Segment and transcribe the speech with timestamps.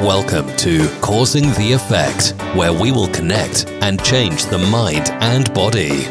[0.00, 6.04] Welcome to Causing the Effect, where we will connect and change the mind and body.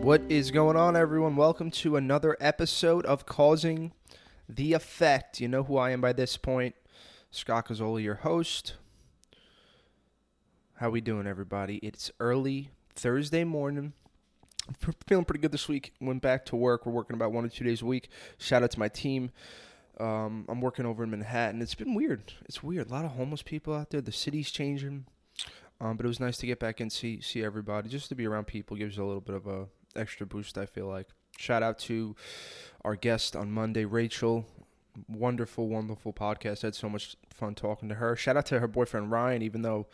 [0.00, 1.36] What is going on, everyone?
[1.36, 3.92] Welcome to another episode of Causing
[4.48, 5.40] the Effect.
[5.40, 6.74] You know who I am by this point.
[7.30, 8.74] Scott Cazzola, your host.
[10.78, 11.76] How we doing, everybody?
[11.76, 13.92] It's early Thursday morning.
[15.06, 15.92] Feeling pretty good this week.
[16.00, 16.86] Went back to work.
[16.86, 18.08] We're working about one or two days a week.
[18.38, 19.30] Shout out to my team.
[19.98, 21.60] Um, I'm working over in Manhattan.
[21.60, 22.32] It's been weird.
[22.44, 22.88] It's weird.
[22.88, 24.00] A lot of homeless people out there.
[24.00, 25.06] The city's changing.
[25.80, 27.88] Um, but it was nice to get back and see see everybody.
[27.88, 30.58] Just to be around people gives a little bit of a extra boost.
[30.58, 31.08] I feel like.
[31.38, 32.16] Shout out to
[32.84, 34.44] our guest on Monday, Rachel.
[35.08, 36.64] Wonderful, wonderful podcast.
[36.64, 38.16] I had so much fun talking to her.
[38.16, 39.86] Shout out to her boyfriend Ryan, even though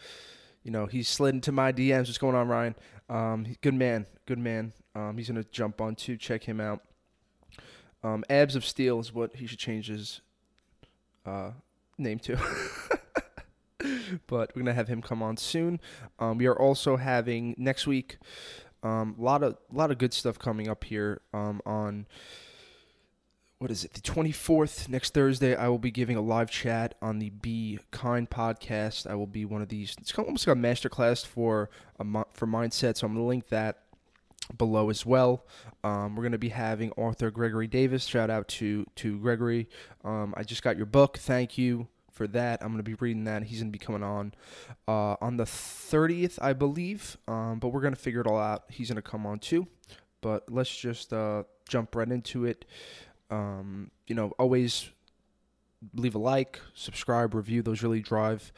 [0.64, 2.06] you know, he slid into my DMs.
[2.06, 2.74] What's going on, Ryan?
[3.08, 4.72] Um, good man, good man.
[4.94, 6.16] Um, he's gonna jump on too.
[6.16, 6.80] Check him out.
[8.02, 10.22] Um, Abs of Steel is what he should change his
[11.26, 11.52] uh,
[11.98, 12.38] name to.
[14.26, 15.80] but we're gonna have him come on soon.
[16.18, 18.18] Um, we are also having next week
[18.82, 22.06] a um, lot of lot of good stuff coming up here um, on
[23.58, 23.94] what is it?
[23.94, 28.28] The 24th, next Thursday, I will be giving a live chat on the Be Kind
[28.28, 29.08] podcast.
[29.08, 29.96] I will be one of these.
[30.00, 32.96] It's almost like a masterclass for a for mindset.
[32.96, 33.78] So I'm going to link that
[34.58, 35.46] below as well.
[35.82, 38.04] Um, we're going to be having author Gregory Davis.
[38.04, 39.68] Shout out to to Gregory.
[40.04, 41.18] Um, I just got your book.
[41.18, 42.62] Thank you for that.
[42.62, 43.44] I'm going to be reading that.
[43.44, 44.34] He's going to be coming on
[44.86, 47.16] uh, on the 30th, I believe.
[47.28, 48.64] Um, but we're going to figure it all out.
[48.68, 49.66] He's going to come on too.
[50.20, 52.64] But let's just uh, jump right into it.
[53.30, 54.90] Um, you know, always
[55.94, 57.62] leave a like, subscribe, review.
[57.62, 58.52] Those really drive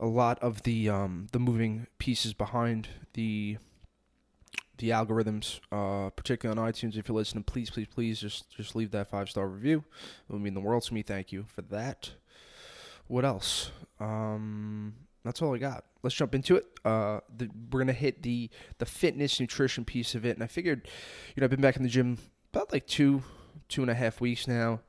[0.00, 3.58] a lot of the um, the moving pieces behind the
[4.78, 6.96] the algorithms, uh, particularly on iTunes.
[6.96, 9.84] If you're listening, please, please, please, just just leave that five star review.
[10.28, 11.02] It would mean the world to me.
[11.02, 12.12] Thank you for that.
[13.06, 13.70] What else?
[14.00, 14.94] Um,
[15.24, 15.84] that's all I got.
[16.02, 16.66] Let's jump into it.
[16.84, 20.88] Uh, the, we're gonna hit the the fitness nutrition piece of it, and I figured,
[21.34, 22.18] you know, I've been back in the gym
[22.52, 23.22] about like two
[23.68, 24.80] two and a half weeks now,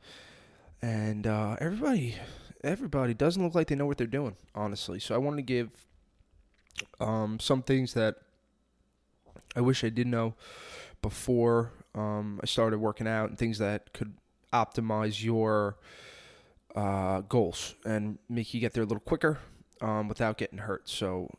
[0.82, 2.16] and uh, everybody
[2.64, 5.00] everybody doesn't look like they know what they're doing, honestly.
[5.00, 5.70] So I want to give
[7.00, 8.16] um, some things that
[9.56, 10.36] I wish I did know
[11.02, 14.14] before um, I started working out, and things that could
[14.54, 15.78] optimize your
[16.76, 19.40] uh, goals and make you get there a little quicker
[19.82, 20.90] um, without getting hurt.
[20.90, 21.30] So,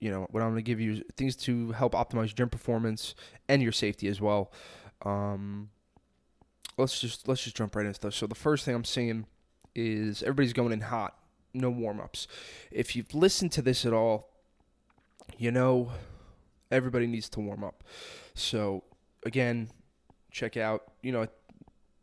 [0.00, 2.48] you know, what I'm going to give you is things to help optimize your gym
[2.50, 3.14] performance
[3.48, 4.52] and your safety as well.
[5.04, 5.70] Um,
[6.76, 8.14] let's just let's just jump right into stuff.
[8.14, 9.26] So the first thing I'm seeing
[9.74, 11.16] is everybody's going in hot,
[11.52, 12.26] no warm ups.
[12.70, 14.30] If you've listened to this at all,
[15.38, 15.92] you know
[16.70, 17.84] everybody needs to warm up.
[18.34, 18.84] So
[19.24, 19.70] again,
[20.30, 21.26] check out you know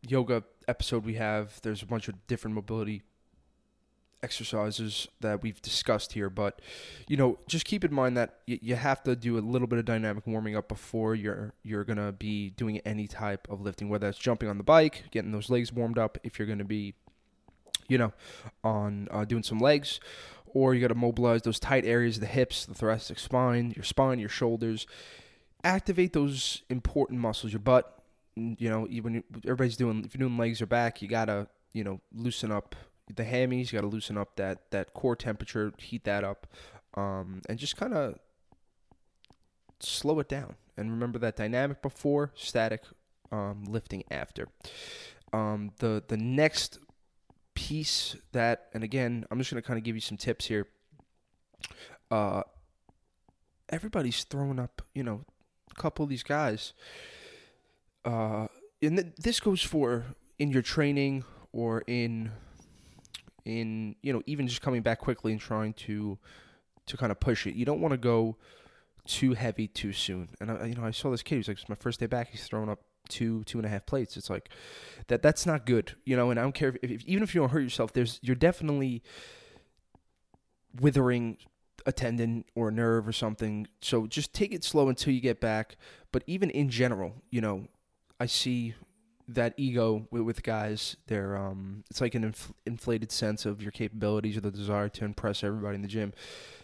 [0.07, 1.59] yoga episode we have.
[1.61, 3.03] There's a bunch of different mobility
[4.23, 6.61] exercises that we've discussed here, but
[7.07, 9.79] you know, just keep in mind that y- you have to do a little bit
[9.79, 14.07] of dynamic warming up before you're you're gonna be doing any type of lifting, whether
[14.07, 16.93] it's jumping on the bike, getting those legs warmed up, if you're gonna be,
[17.87, 18.13] you know,
[18.63, 19.99] on uh, doing some legs,
[20.53, 24.19] or you got to mobilize those tight areas, the hips, the thoracic spine, your spine,
[24.19, 24.85] your shoulders,
[25.63, 27.97] activate those important muscles, your butt.
[28.35, 31.99] You know, even everybody's doing if you're doing legs or back, you gotta you know
[32.13, 32.75] loosen up
[33.15, 33.71] the hammies.
[33.71, 36.47] You got to loosen up that that core temperature, heat that up,
[36.95, 38.15] um, and just kind of
[39.79, 40.55] slow it down.
[40.77, 42.83] And remember that dynamic before, static
[43.31, 44.47] um, lifting after.
[45.33, 46.79] Um, the the next
[47.53, 50.67] piece that, and again, I'm just gonna kind of give you some tips here.
[52.09, 52.43] Uh,
[53.69, 55.21] everybody's throwing up, you know,
[55.69, 56.73] a couple of these guys.
[58.03, 58.47] Uh,
[58.81, 60.05] and th- this goes for
[60.39, 61.23] in your training
[61.53, 62.31] or in
[63.45, 66.17] in you know even just coming back quickly and trying to
[66.87, 67.55] to kind of push it.
[67.55, 68.37] You don't want to go
[69.05, 70.29] too heavy too soon.
[70.39, 71.37] And I, you know, I saw this kid.
[71.37, 72.79] He's like, "It's my first day back." He's throwing up
[73.09, 74.17] two two and a half plates.
[74.17, 74.49] It's like
[75.07, 75.21] that.
[75.21, 75.95] That's not good.
[76.05, 77.93] You know, and I don't care if, if even if you don't hurt yourself.
[77.93, 79.03] There's you're definitely
[80.79, 81.37] withering
[81.85, 83.67] a tendon or a nerve or something.
[83.81, 85.77] So just take it slow until you get back.
[86.11, 87.67] But even in general, you know,
[88.19, 88.75] I see
[89.35, 90.95] that ego with, with guys.
[91.07, 95.05] They're um, it's like an inf- inflated sense of your capabilities or the desire to
[95.05, 96.13] impress everybody in the gym.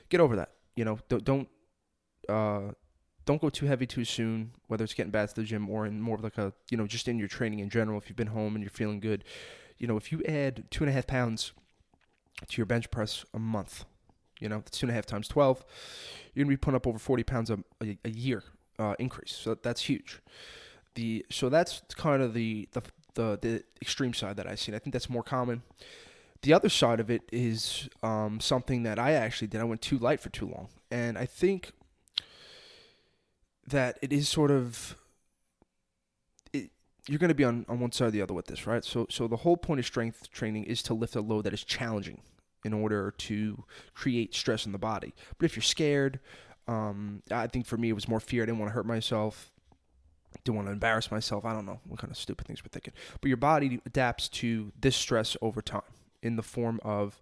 [0.09, 0.51] Get over that.
[0.75, 1.47] You know, don't don't
[2.29, 2.71] uh,
[3.25, 4.51] don't go too heavy too soon.
[4.67, 6.87] Whether it's getting back to the gym or in more of like a you know
[6.87, 7.97] just in your training in general.
[7.97, 9.23] If you've been home and you're feeling good,
[9.77, 11.53] you know, if you add two and a half pounds
[12.47, 13.85] to your bench press a month,
[14.39, 15.65] you know, two and a half times twelve,
[16.33, 18.43] you're gonna be putting up over forty pounds a, a, a year
[18.79, 19.35] uh, increase.
[19.35, 20.21] So that's huge
[20.97, 22.81] the so that's kind of the the
[23.13, 24.73] the the extreme side that I see.
[24.75, 25.61] I think that's more common.
[26.41, 29.61] The other side of it is um, something that I actually did.
[29.61, 31.71] I went too light for too long, and I think
[33.67, 34.95] that it is sort of
[36.51, 36.71] it,
[37.07, 38.83] you're going to be on, on one side or the other with this, right?
[38.83, 41.63] So so the whole point of strength training is to lift a load that is
[41.63, 42.21] challenging
[42.65, 43.63] in order to
[43.93, 45.13] create stress in the body.
[45.37, 46.19] But if you're scared,
[46.67, 48.43] um, I think for me it was more fear.
[48.43, 49.51] I didn't want to hurt myself.
[50.43, 51.45] Didn't want to embarrass myself.
[51.45, 52.93] I don't know what kind of stupid things we're thinking.
[53.21, 55.81] But your body adapts to this stress over time
[56.21, 57.21] in the form of,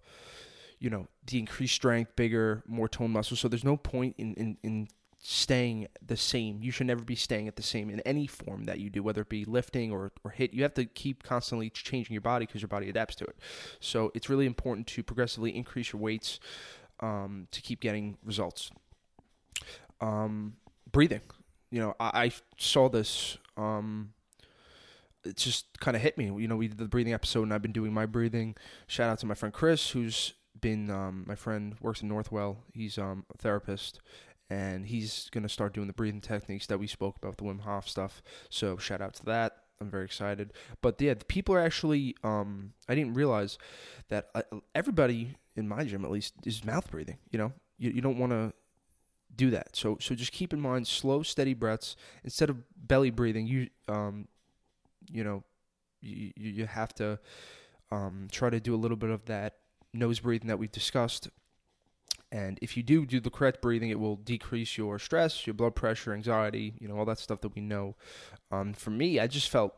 [0.78, 3.40] you know, the increased strength, bigger, more toned muscles.
[3.40, 4.88] So there's no point in, in, in
[5.28, 6.62] staying the same.
[6.62, 9.22] You should never be staying at the same in any form that you do, whether
[9.22, 10.52] it be lifting or, or HIIT.
[10.52, 13.36] You have to keep constantly changing your body because your body adapts to it.
[13.80, 16.38] So it's really important to progressively increase your weights
[17.00, 18.70] um, to keep getting results.
[20.00, 20.56] Um,
[20.92, 21.22] breathing.
[21.70, 23.38] You know, I, I saw this.
[23.56, 24.12] Um,
[25.24, 26.26] it just kind of hit me.
[26.26, 28.54] You know, we did the breathing episode, and I've been doing my breathing.
[28.86, 32.56] Shout out to my friend Chris, who's been um, my friend works in Northwell.
[32.72, 34.00] He's um, a therapist,
[34.48, 37.88] and he's gonna start doing the breathing techniques that we spoke about, the Wim Hof
[37.88, 38.22] stuff.
[38.48, 39.56] So shout out to that.
[39.80, 40.52] I'm very excited.
[40.80, 42.14] But yeah, the people are actually.
[42.22, 43.58] Um, I didn't realize
[44.08, 44.42] that uh,
[44.74, 47.18] everybody in my gym, at least, is mouth breathing.
[47.30, 48.52] You know, you you don't want to
[49.34, 49.76] do that.
[49.76, 53.46] So so just keep in mind slow, steady breaths instead of belly breathing.
[53.46, 54.28] You um,
[55.10, 55.44] you know,
[56.00, 57.18] you you have to
[57.90, 59.56] um try to do a little bit of that
[59.92, 61.28] nose breathing that we've discussed
[62.32, 65.74] and if you do do the correct breathing, it will decrease your stress, your blood
[65.74, 67.94] pressure, anxiety, you know, all that stuff that we know.
[68.50, 69.74] Um, for me, I just felt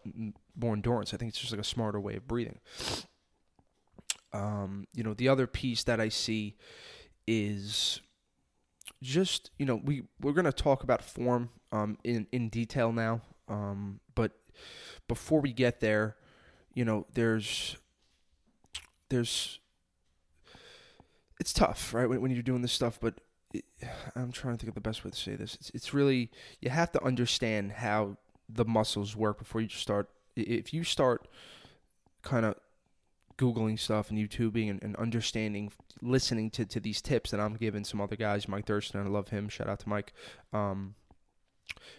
[0.57, 1.13] more endurance.
[1.13, 2.59] I think it's just like a smarter way of breathing.
[4.33, 6.57] Um, you know, the other piece that I see
[7.27, 8.01] is
[9.03, 13.23] just, you know, we, we're going to talk about form um, in, in detail now.
[13.49, 14.33] Um, but
[15.07, 16.17] before we get there,
[16.75, 17.77] you know, there's
[19.09, 19.59] there's
[21.41, 22.09] it's tough, right?
[22.09, 23.15] When, when you're doing this stuff, but
[23.55, 23.65] it,
[24.15, 25.55] I'm trying to think of the best way to say this.
[25.55, 26.31] It's, it's really
[26.61, 28.17] you have to understand how
[28.49, 30.11] the muscles work before you start.
[30.37, 31.27] If you start
[32.23, 32.55] kind of
[33.39, 37.85] googling stuff and YouTubing and, and, understanding, listening to, to these tips that I'm giving
[37.85, 39.49] some other guys, Mike Thurston, I love him.
[39.49, 40.13] Shout out to Mike.
[40.53, 40.95] Um,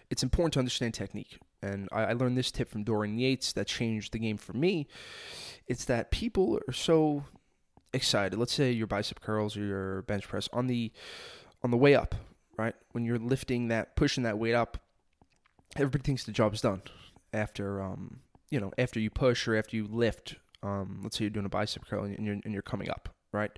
[0.10, 1.40] it's important to understand technique.
[1.62, 4.88] And I, I learned this tip from Dorian Yates that changed the game for me.
[5.68, 7.24] It's that people are so
[7.94, 8.38] excited.
[8.38, 10.92] Let's say your bicep curls or your bench press on the
[11.64, 12.16] on the way up,
[12.58, 12.76] right?
[12.94, 14.78] When you're lifting that, pushing that weight up,
[15.76, 16.82] everybody thinks the job's done.
[17.34, 21.32] After um, you know, after you push or after you lift, um, let's say you're
[21.32, 23.52] doing a bicep curl and you're and you're coming up, right?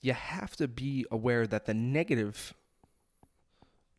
[0.00, 2.54] You have to be aware that the negative,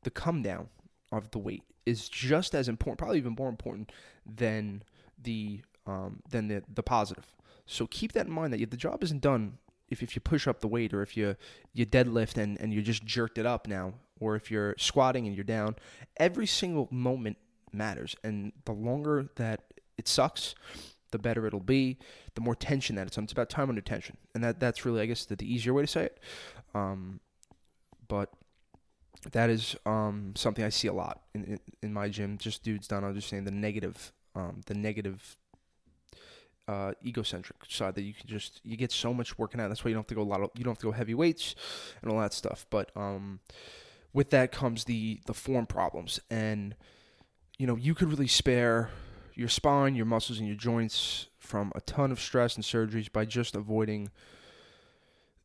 [0.03, 0.69] the come down
[1.11, 3.91] of the weight is just as important, probably even more important
[4.25, 4.83] than
[5.21, 7.33] the um, than the the positive.
[7.65, 9.57] So keep that in mind that the job isn't done
[9.89, 11.35] if, if you push up the weight or if you
[11.73, 15.35] you deadlift and, and you just jerked it up now or if you're squatting and
[15.35, 15.75] you're down.
[16.17, 17.37] Every single moment
[17.71, 18.15] matters.
[18.23, 19.63] And the longer that
[19.97, 20.55] it sucks,
[21.11, 21.97] the better it'll be,
[22.35, 23.23] the more tension that it's on.
[23.25, 24.17] It's about time under tension.
[24.33, 26.19] And that that's really, I guess, the, the easier way to say it.
[26.73, 27.19] Um,
[28.07, 28.31] but
[29.31, 32.37] that is um, something I see a lot in, in, in my gym.
[32.37, 35.37] Just dudes don't understand the negative, um, the negative
[36.67, 39.69] uh, egocentric side that you can just you get so much working out.
[39.69, 40.91] That's why you don't have to go a lot of you don't have to go
[40.91, 41.55] heavy weights
[42.01, 42.65] and all that stuff.
[42.69, 43.39] But um,
[44.13, 46.75] with that comes the the form problems, and
[47.57, 48.89] you know you could really spare
[49.37, 53.25] your spine, your muscles, and your joints from a ton of stress and surgeries by
[53.25, 54.09] just avoiding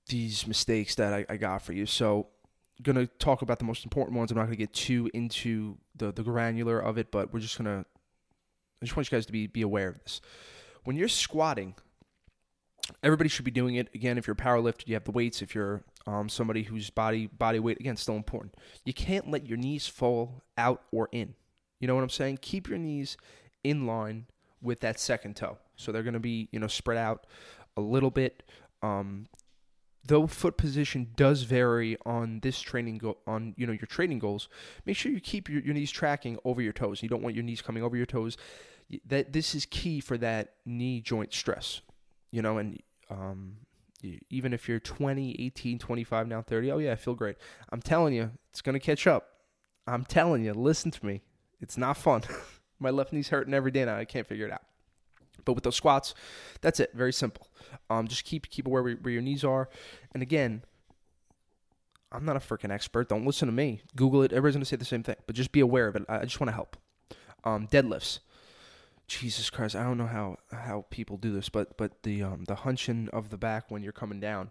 [0.09, 1.87] these mistakes that I, I got for you.
[1.87, 2.29] So
[2.83, 4.31] going to talk about the most important ones.
[4.31, 7.57] I'm not going to get too into the the granular of it, but we're just
[7.57, 7.87] going to
[8.81, 10.21] I just want you guys to be be aware of this
[10.85, 11.75] when you're squatting,
[13.03, 13.89] everybody should be doing it.
[13.95, 15.43] Again, if you're a you have the weights.
[15.43, 19.59] If you're um, somebody whose body body weight again still important, you can't let your
[19.59, 21.35] knees fall out or in.
[21.81, 22.39] You know what I'm saying?
[22.43, 23.17] Keep your knees
[23.65, 24.27] in line
[24.61, 25.59] with that second toe.
[25.77, 27.27] So they're going to be you know spread out
[27.77, 28.43] a little bit.
[28.83, 29.27] Um,
[30.05, 34.49] though foot position does vary on this training go- on you know your training goals,
[34.85, 37.03] make sure you keep your, your knees tracking over your toes.
[37.03, 38.37] You don't want your knees coming over your toes
[39.07, 41.81] that this is key for that knee joint stress.
[42.31, 43.57] You know, and um,
[44.31, 47.37] even if you're 20, 18, 25, now 30, oh yeah, I feel great.
[47.71, 49.29] I'm telling you, it's going to catch up.
[49.87, 51.23] I'm telling you, listen to me.
[51.61, 52.23] It's not fun.
[52.83, 53.97] My left knee's hurting every day now.
[53.97, 54.63] I can't figure it out.
[55.45, 56.15] But with those squats,
[56.61, 56.91] that's it.
[56.95, 57.49] Very simple.
[57.91, 59.69] Um, just keep keep aware where, where your knees are.
[60.13, 60.63] And again,
[62.13, 63.09] I'm not a freaking expert.
[63.09, 63.83] Don't listen to me.
[63.97, 64.33] Google it.
[64.33, 65.17] Everybody's gonna say the same thing.
[65.27, 66.05] But just be aware of it.
[66.09, 66.77] I, just want to help.
[67.45, 68.21] Um, deadlifts
[69.21, 72.55] Jesus Christ, I don't know how how people do this, but but the um the
[72.57, 74.51] hunching of the back when you're coming down,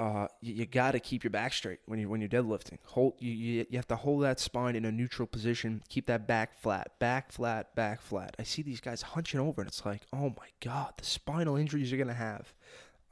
[0.00, 2.78] uh, you, you got to keep your back straight when you when you're deadlifting.
[2.86, 5.82] Hold you, you you have to hold that spine in a neutral position.
[5.90, 8.34] Keep that back flat, back flat, back flat.
[8.38, 11.92] I see these guys hunching over, and it's like, oh my god, the spinal injuries
[11.92, 12.54] you're gonna have,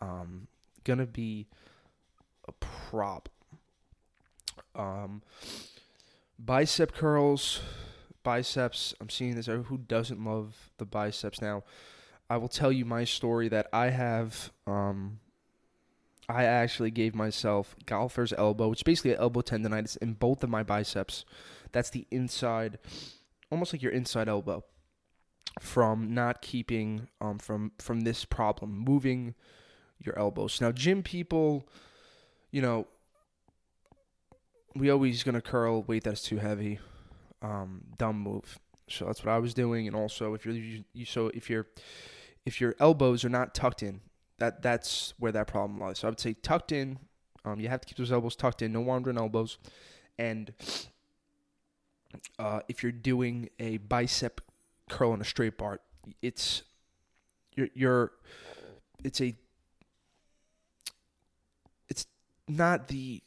[0.00, 0.49] um,
[0.85, 1.47] gonna be
[2.49, 3.35] a problem.
[4.75, 5.23] Um,
[6.38, 7.61] bicep curls,
[8.23, 8.95] biceps.
[8.99, 9.45] I'm seeing this.
[9.47, 11.64] Who doesn't love the biceps now?
[12.30, 14.52] I will tell you my story that I have.
[14.66, 15.18] Um,
[16.28, 20.50] I actually gave myself golfer's elbow, which is basically an elbow tendonitis in both of
[20.50, 21.25] my biceps.
[21.73, 22.78] That's the inside,
[23.50, 24.64] almost like your inside elbow,
[25.61, 29.35] from not keeping um from from this problem, moving
[29.99, 30.61] your elbows.
[30.61, 31.68] Now, gym people,
[32.50, 32.87] you know,
[34.75, 36.78] we always gonna curl weight that's too heavy.
[37.40, 38.58] Um, dumb move.
[38.88, 41.66] So that's what I was doing, and also if you're you, so if you're
[42.44, 44.00] if your elbows are not tucked in,
[44.38, 46.00] that that's where that problem lies.
[46.00, 46.99] So I would say tucked in.
[47.45, 49.59] Um, you have to keep those elbows tucked in, no wandering elbows,
[50.18, 50.52] and
[52.38, 54.40] uh, if you're doing a bicep
[54.88, 55.80] curl on a straight bar,
[56.21, 56.62] it's
[57.54, 58.12] you're, you're
[59.04, 59.35] it's a
[61.88, 62.07] it's
[62.49, 63.23] not the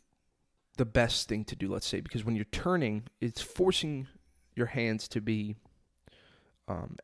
[0.77, 4.08] the best thing to do, let's say, because when you're turning, it's forcing
[4.56, 5.56] your hands to be
[6.68, 6.98] um,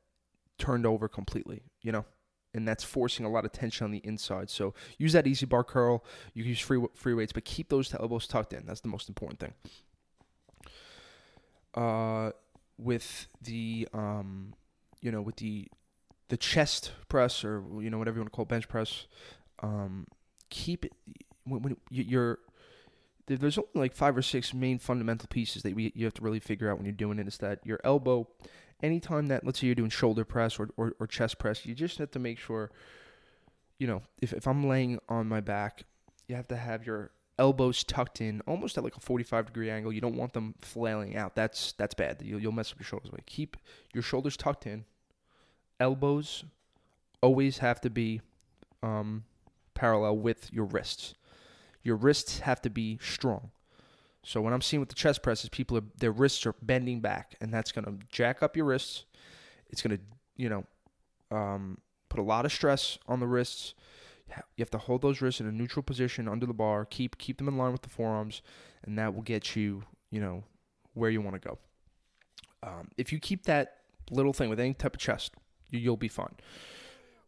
[0.57, 2.05] turned over completely, you know,
[2.57, 4.49] and that's forcing a lot of tension on the inside.
[4.49, 6.03] So use that EZ bar curl.
[6.33, 8.65] You can use free free weights, but keep those elbows tucked in.
[8.65, 9.53] That's the most important thing.
[11.73, 12.31] Uh,
[12.77, 14.53] with the um,
[15.01, 15.67] you know, with the
[16.29, 19.07] the chest press or you know whatever you want to call it, bench press,
[19.61, 20.07] um,
[20.49, 20.93] keep it
[21.45, 22.39] when, when you're
[23.27, 26.39] there's only like five or six main fundamental pieces that we, you have to really
[26.39, 27.27] figure out when you're doing it.
[27.27, 28.27] Is that your elbow,
[28.81, 31.97] anytime that let's say you're doing shoulder press or, or, or chest press, you just
[31.97, 32.71] have to make sure,
[33.79, 35.83] you know, if, if I'm laying on my back,
[36.27, 39.93] you have to have your elbows tucked in almost at like a 45 degree angle.
[39.93, 41.35] You don't want them flailing out.
[41.35, 42.21] That's that's bad.
[42.21, 43.11] You'll, you'll mess up your shoulders.
[43.11, 43.57] Like keep
[43.93, 44.85] your shoulders tucked in.
[45.79, 46.43] Elbows
[47.21, 48.21] always have to be
[48.81, 49.23] um,
[49.73, 51.15] parallel with your wrists
[51.87, 53.51] your wrists have to be strong.
[54.27, 57.35] So when I'm seeing with the chest presses, people are their wrists are bending back,
[57.39, 59.05] and that's going to jack up your wrists.
[59.69, 60.03] It's going to,
[60.35, 60.65] you know,
[61.31, 61.77] um,
[62.09, 63.73] put a lot of stress on the wrists.
[64.27, 66.83] You have to hold those wrists in a neutral position under the bar.
[66.83, 68.41] Keep keep them in line with the forearms,
[68.83, 70.43] and that will get you, you know,
[70.93, 71.57] where you want to go.
[72.63, 73.77] Um, if you keep that
[74.11, 75.35] little thing with any type of chest,
[75.71, 76.35] you, you'll be fine.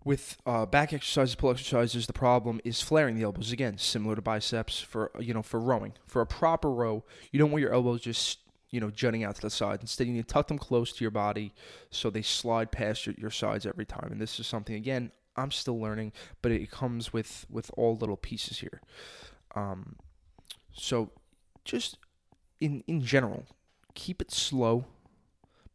[0.05, 3.51] With uh, back exercises, pull exercises, the problem is flaring the elbows.
[3.51, 5.93] Again, similar to biceps for you know for rowing.
[6.05, 8.39] For a proper row, you don't want your elbows just
[8.69, 9.81] you know jutting out to the side.
[9.81, 11.53] Instead, you need to tuck them close to your body
[11.91, 14.09] so they slide past your, your sides every time.
[14.11, 18.17] And this is something again I'm still learning, but it comes with with all little
[18.17, 18.81] pieces here.
[19.55, 19.95] Um,
[20.73, 21.11] so
[21.65, 21.97] just
[22.59, 23.45] in in general,
[23.95, 24.85] keep it slow,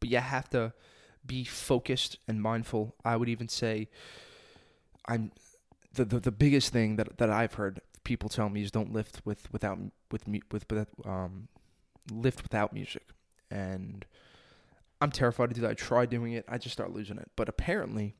[0.00, 0.73] but you have to
[1.26, 2.95] be focused and mindful.
[3.04, 3.88] I would even say
[5.07, 5.33] I'm
[5.93, 9.23] the the, the biggest thing that, that I've heard people tell me is don't lift
[9.25, 9.78] with without
[10.11, 10.66] with with,
[11.04, 11.49] um
[12.11, 13.04] lift without music.
[13.50, 14.04] And
[15.00, 15.71] I'm terrified to do that.
[15.71, 17.31] I try doing it, I just start losing it.
[17.37, 18.14] But apparently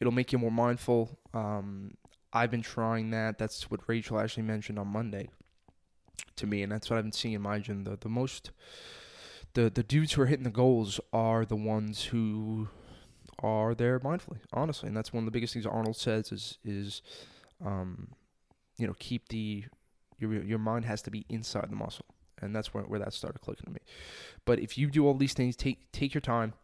[0.00, 1.18] it'll make you more mindful.
[1.32, 1.96] Um
[2.32, 3.38] I've been trying that.
[3.38, 5.28] That's what Rachel actually mentioned on Monday
[6.36, 7.84] to me, and that's what I've been seeing in my gym.
[7.84, 8.50] The the most
[9.54, 12.68] the the dudes who are hitting the goals are the ones who
[13.40, 17.02] are there mindfully, honestly, and that's one of the biggest things Arnold says is is,
[17.64, 18.08] um,
[18.76, 19.64] you know, keep the
[20.18, 22.06] your your mind has to be inside the muscle,
[22.40, 23.80] and that's where where that started clicking to me.
[24.44, 26.54] But if you do all these things, take take your time,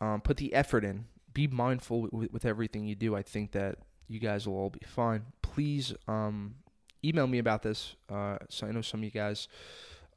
[0.00, 3.14] um, put the effort in, be mindful with, with everything you do.
[3.14, 5.22] I think that you guys will all be fine.
[5.42, 6.56] Please um,
[7.04, 7.96] email me about this.
[8.08, 9.48] Uh, so I know some of you guys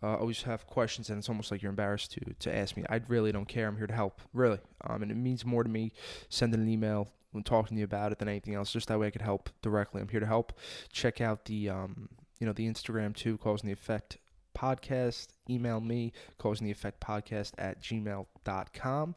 [0.03, 2.84] uh, always have questions, and it's almost like you're embarrassed to to ask me.
[2.89, 3.67] I really don't care.
[3.67, 5.91] I'm here to help, really, um, and it means more to me
[6.29, 8.72] sending an email and talking to you about it than anything else.
[8.72, 10.01] Just that way, I could help directly.
[10.01, 10.53] I'm here to help.
[10.91, 14.17] Check out the um, you know the Instagram too, causing the effect
[14.58, 15.27] podcast.
[15.50, 19.15] Email me, causing the effect podcast at gmail.com.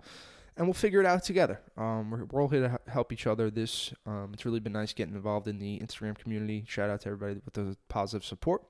[0.57, 1.61] And we'll figure it out together.
[1.77, 3.51] Um, we're, we're all here to help each other.
[3.51, 6.65] This um, it's really been nice getting involved in the Instagram community.
[6.69, 8.63] Shout out to everybody with the positive support.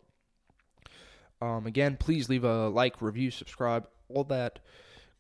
[1.40, 4.60] Um, again, please leave a like, review, subscribe, all that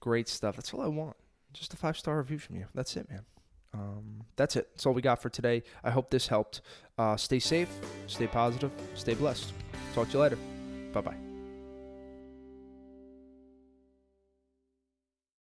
[0.00, 0.56] great stuff.
[0.56, 1.16] That's all I want.
[1.52, 2.66] Just a five star review from you.
[2.74, 3.24] That's it, man.
[3.72, 4.68] Um, that's it.
[4.72, 5.62] That's all we got for today.
[5.82, 6.60] I hope this helped.
[6.96, 7.68] Uh, stay safe,
[8.06, 9.52] stay positive, stay blessed.
[9.94, 10.38] Talk to you later.
[10.92, 11.23] Bye bye.